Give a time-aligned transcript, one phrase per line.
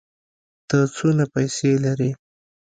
[0.67, 2.11] ته څونه پېسې لرې؟